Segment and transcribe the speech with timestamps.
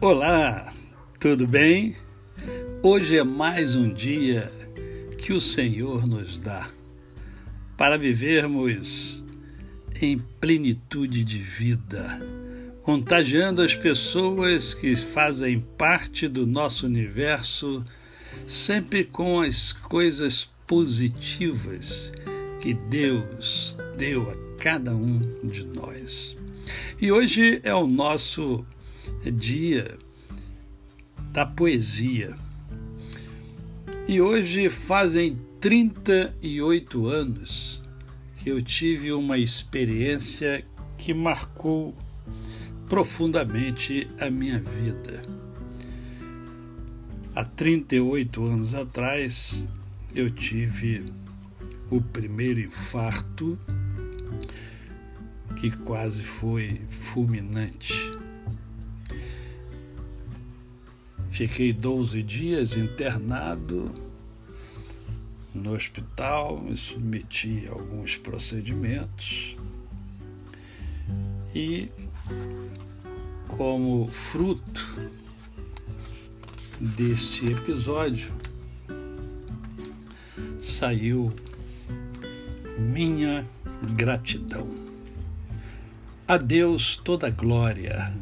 [0.00, 0.72] Olá,
[1.18, 1.96] tudo bem?
[2.84, 4.48] Hoje é mais um dia
[5.18, 6.70] que o Senhor nos dá
[7.76, 9.24] para vivermos
[10.00, 12.24] em plenitude de vida,
[12.84, 17.84] contagiando as pessoas que fazem parte do nosso universo,
[18.46, 22.12] sempre com as coisas positivas
[22.60, 26.36] que Deus deu a cada um de nós.
[27.00, 28.64] E hoje é o nosso
[29.30, 29.98] dia
[31.32, 32.34] da poesia.
[34.06, 37.82] E hoje fazem 38 anos
[38.36, 40.64] que eu tive uma experiência
[40.96, 41.94] que marcou
[42.88, 45.22] profundamente a minha vida.
[47.34, 49.66] Há 38 anos atrás,
[50.14, 51.04] eu tive
[51.90, 53.58] o primeiro infarto
[55.56, 58.17] que quase foi fulminante.
[61.30, 63.92] Fiquei 12 dias internado
[65.54, 69.56] no hospital, me submeti a alguns procedimentos
[71.54, 71.88] e,
[73.48, 74.86] como fruto
[76.80, 78.32] deste episódio,
[80.58, 81.32] saiu
[82.78, 83.46] minha
[83.96, 84.68] gratidão.
[86.26, 88.14] A Deus toda glória,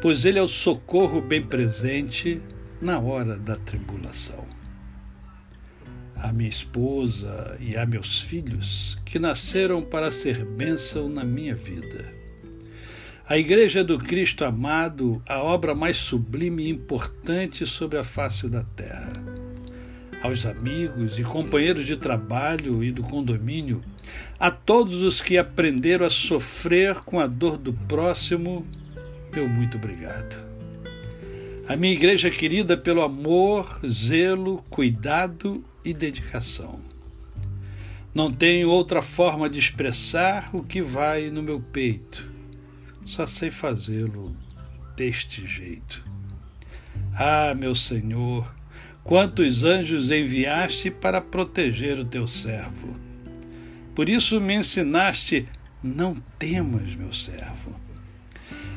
[0.00, 2.40] pois Ele é o socorro bem presente
[2.80, 4.44] na hora da tribulação.
[6.16, 12.12] A minha esposa e a meus filhos, que nasceram para ser bênção na minha vida.
[13.28, 18.62] A Igreja do Cristo amado, a obra mais sublime e importante sobre a face da
[18.62, 19.12] terra
[20.24, 23.82] aos amigos e companheiros de trabalho e do condomínio,
[24.40, 28.66] a todos os que aprenderam a sofrer com a dor do próximo,
[29.34, 30.36] meu muito obrigado.
[31.66, 36.80] A minha igreja querida pelo amor, zelo, cuidado e dedicação.
[38.14, 42.30] Não tenho outra forma de expressar o que vai no meu peito.
[43.04, 44.32] Só sei fazê-lo
[44.96, 46.04] deste jeito.
[47.12, 48.54] Ah, meu Senhor,
[49.02, 52.96] quantos anjos enviaste para proteger o teu servo.
[53.96, 55.48] Por isso me ensinaste:
[55.82, 57.83] não temas, meu servo.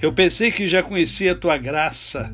[0.00, 2.32] Eu pensei que já conhecia a tua graça,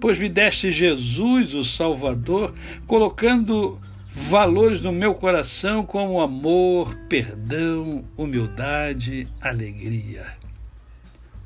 [0.00, 2.52] pois me deste Jesus, o Salvador,
[2.88, 3.80] colocando
[4.10, 10.26] valores no meu coração como amor, perdão, humildade, alegria.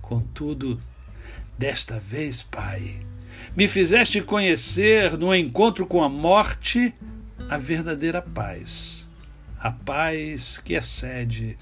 [0.00, 0.80] Contudo,
[1.58, 2.96] desta vez, Pai,
[3.54, 6.94] me fizeste conhecer no encontro com a morte
[7.50, 9.06] a verdadeira paz,
[9.60, 11.58] a paz que excede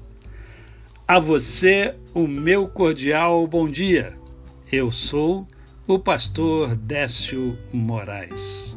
[1.07, 4.13] A você, o meu cordial bom dia.
[4.71, 5.47] Eu sou
[5.87, 8.75] o pastor Décio Moraes.